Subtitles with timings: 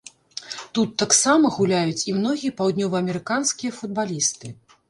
[0.77, 4.47] Тут таксама гуляюць і многія паўднёваамерыканскія футбалісты.